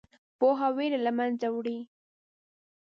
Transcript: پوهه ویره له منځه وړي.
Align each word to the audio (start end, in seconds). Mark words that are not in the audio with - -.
پوهه 0.39 0.67
ویره 0.77 0.99
له 1.05 1.11
منځه 1.19 1.47
وړي. 1.55 1.79